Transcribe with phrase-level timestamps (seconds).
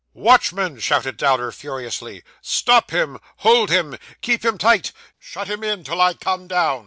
[0.15, 6.01] 'Watchman,' shouted Dowler furiously, 'stop him hold him keep him tight shut him in, till
[6.01, 6.79] I come down.